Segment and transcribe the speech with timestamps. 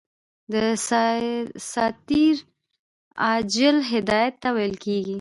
[0.51, 2.37] دساتیر
[3.25, 5.09] عاجل هدایت ته ویل کیږي.